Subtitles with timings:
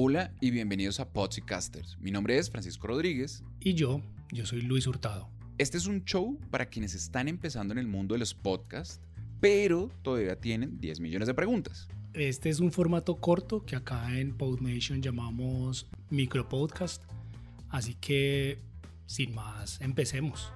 [0.00, 1.98] Hola y bienvenidos a Podcasters.
[1.98, 3.42] Mi nombre es Francisco Rodríguez.
[3.58, 4.00] Y yo,
[4.30, 5.28] yo soy Luis Hurtado.
[5.58, 9.00] Este es un show para quienes están empezando en el mundo de los podcasts,
[9.40, 11.88] pero todavía tienen 10 millones de preguntas.
[12.14, 17.02] Este es un formato corto que acá en PodNation llamamos micropodcast.
[17.68, 18.60] Así que,
[19.06, 20.52] sin más, empecemos.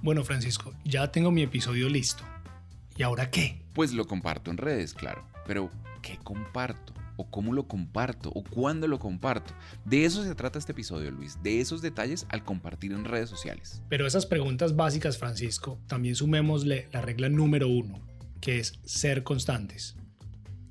[0.00, 2.24] Bueno, Francisco, ya tengo mi episodio listo.
[2.98, 3.62] ¿Y ahora qué?
[3.74, 5.26] Pues lo comparto en redes, claro.
[5.46, 6.94] Pero, ¿qué comparto?
[7.16, 8.30] ¿O cómo lo comparto?
[8.34, 9.52] ¿O cuándo lo comparto?
[9.84, 11.42] De eso se trata este episodio, Luis.
[11.42, 13.82] De esos detalles al compartir en redes sociales.
[13.90, 18.00] Pero esas preguntas básicas, Francisco, también sumémosle la regla número uno,
[18.40, 19.96] que es ser constantes.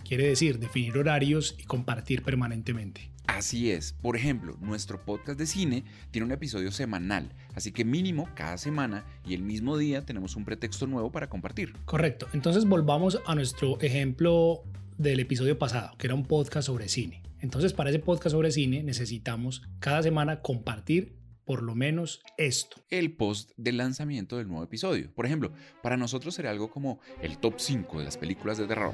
[0.06, 3.10] Quiere decir definir horarios y compartir permanentemente.
[3.26, 3.94] Así es.
[3.94, 9.04] Por ejemplo, nuestro podcast de cine tiene un episodio semanal, así que mínimo cada semana
[9.26, 11.74] y el mismo día tenemos un pretexto nuevo para compartir.
[11.86, 12.28] Correcto.
[12.34, 14.62] Entonces volvamos a nuestro ejemplo
[15.00, 17.24] del episodio pasado, que era un podcast sobre cine.
[17.40, 22.78] Entonces para ese podcast sobre cine necesitamos cada semana compartir por lo menos esto.
[22.92, 25.12] El post de lanzamiento del nuevo episodio.
[25.16, 28.94] Por ejemplo, para nosotros sería algo como el top 5 de las películas de terror.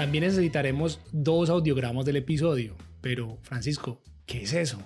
[0.00, 2.74] También necesitaremos dos audiogramas del episodio.
[3.02, 4.78] Pero, Francisco, ¿qué es eso?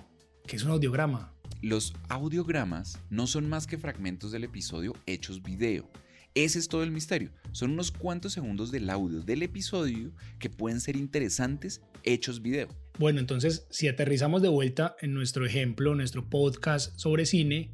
[0.45, 1.33] ¿Qué es un audiograma?
[1.61, 5.89] Los audiogramas no son más que fragmentos del episodio hechos video.
[6.33, 7.31] Ese es todo el misterio.
[7.53, 12.67] Son unos cuantos segundos del audio del episodio que pueden ser interesantes hechos video.
[12.99, 17.71] Bueno, entonces, si aterrizamos de vuelta en nuestro ejemplo, nuestro podcast sobre cine,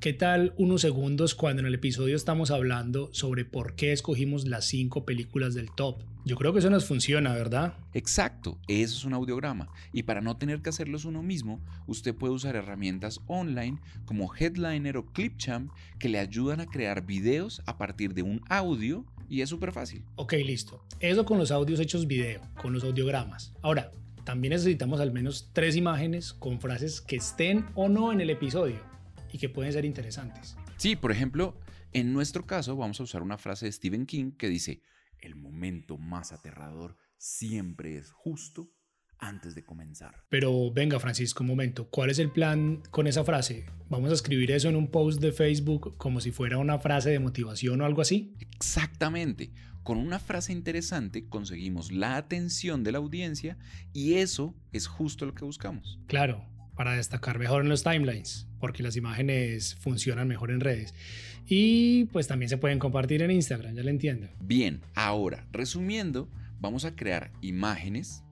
[0.00, 4.64] ¿Qué tal unos segundos cuando en el episodio estamos hablando sobre por qué escogimos las
[4.64, 6.04] cinco películas del top?
[6.24, 7.74] Yo creo que eso nos funciona, ¿verdad?
[7.94, 9.70] Exacto, eso es un audiograma.
[9.92, 14.98] Y para no tener que hacerlos uno mismo, usted puede usar herramientas online como Headliner
[14.98, 19.48] o Clipchamp que le ayudan a crear videos a partir de un audio y es
[19.48, 20.04] súper fácil.
[20.14, 20.80] Ok, listo.
[21.00, 23.52] Eso con los audios hechos video, con los audiogramas.
[23.62, 23.90] Ahora,
[24.22, 28.88] también necesitamos al menos tres imágenes con frases que estén o no en el episodio
[29.32, 30.56] y que pueden ser interesantes.
[30.76, 31.58] Sí, por ejemplo,
[31.92, 34.82] en nuestro caso vamos a usar una frase de Stephen King que dice,
[35.20, 38.70] el momento más aterrador siempre es justo
[39.18, 40.24] antes de comenzar.
[40.28, 43.66] Pero venga Francisco, un momento, ¿cuál es el plan con esa frase?
[43.88, 47.18] ¿Vamos a escribir eso en un post de Facebook como si fuera una frase de
[47.18, 48.34] motivación o algo así?
[48.38, 49.52] Exactamente.
[49.82, 53.58] Con una frase interesante conseguimos la atención de la audiencia
[53.92, 55.98] y eso es justo lo que buscamos.
[56.06, 56.46] Claro,
[56.76, 60.94] para destacar mejor en los timelines, porque las imágenes funcionan mejor en redes.
[61.46, 64.28] Y pues también se pueden compartir en Instagram, ya lo entiendo.
[64.40, 66.28] Bien, ahora, resumiendo,
[66.60, 68.22] vamos a crear imágenes,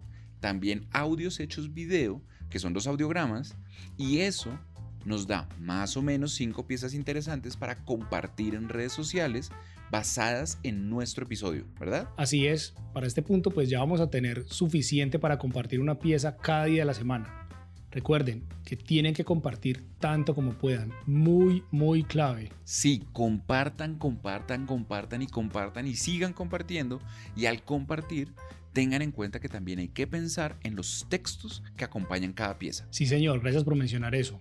[0.40, 3.56] también audios hechos video, que son los audiogramas,
[3.96, 4.58] y eso
[5.06, 9.50] nos da más o menos cinco piezas interesantes para compartir en redes sociales
[9.90, 12.08] basadas en nuestro episodio, ¿verdad?
[12.16, 16.36] Así es, para este punto pues ya vamos a tener suficiente para compartir una pieza
[16.36, 17.45] cada día de la semana.
[17.96, 20.92] Recuerden que tienen que compartir tanto como puedan.
[21.06, 22.52] Muy, muy clave.
[22.62, 27.00] Sí, compartan, compartan, compartan y compartan y sigan compartiendo.
[27.34, 28.34] Y al compartir,
[28.74, 32.86] tengan en cuenta que también hay que pensar en los textos que acompañan cada pieza.
[32.90, 34.38] Sí, señor, gracias por mencionar eso.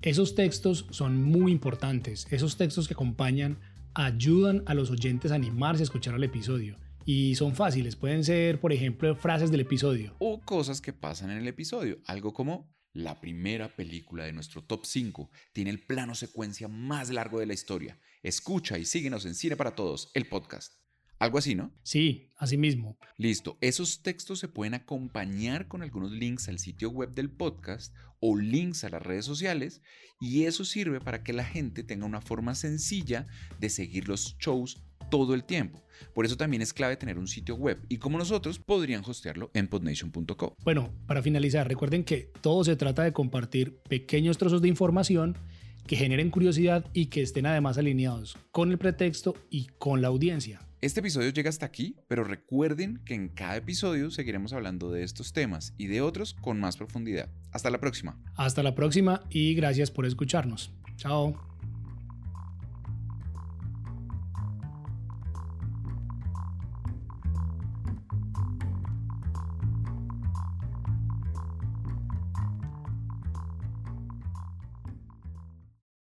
[0.00, 2.26] Esos textos son muy importantes.
[2.30, 3.58] Esos textos que acompañan
[3.92, 7.96] ayudan a los oyentes a animarse a escuchar el episodio y son fáciles.
[7.96, 10.14] Pueden ser, por ejemplo, frases del episodio.
[10.18, 11.98] O cosas que pasan en el episodio.
[12.04, 17.38] Algo como, la primera película de nuestro top 5 tiene el plano secuencia más largo
[17.38, 18.00] de la historia.
[18.22, 20.72] Escucha y síguenos en Cine para Todos, el podcast.
[21.18, 21.74] Algo así, ¿no?
[21.82, 22.98] Sí, así mismo.
[23.18, 28.36] Listo, esos textos se pueden acompañar con algunos links al sitio web del podcast o
[28.36, 29.82] links a las redes sociales
[30.18, 33.26] y eso sirve para que la gente tenga una forma sencilla
[33.60, 35.82] de seguir los shows todo el tiempo.
[36.14, 39.68] Por eso también es clave tener un sitio web y como nosotros podrían hostearlo en
[39.68, 40.56] podnation.co.
[40.64, 45.36] Bueno, para finalizar, recuerden que todo se trata de compartir pequeños trozos de información
[45.86, 50.60] que generen curiosidad y que estén además alineados con el pretexto y con la audiencia.
[50.82, 55.32] Este episodio llega hasta aquí, pero recuerden que en cada episodio seguiremos hablando de estos
[55.32, 57.30] temas y de otros con más profundidad.
[57.50, 58.18] Hasta la próxima.
[58.36, 60.72] Hasta la próxima y gracias por escucharnos.
[60.96, 61.55] Chao.